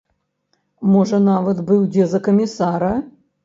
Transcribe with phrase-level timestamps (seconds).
[0.93, 2.93] Можа, нават быў дзе за камісара?